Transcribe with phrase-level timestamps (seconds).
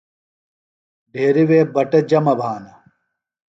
[1.11, 2.73] ڈھیریۡ وے بٹہ جمہ بھانہ۔